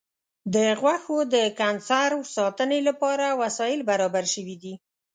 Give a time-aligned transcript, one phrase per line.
[0.55, 4.73] د غوښو د کنسرو ساتنې لپاره وسایل برابر شوي دي.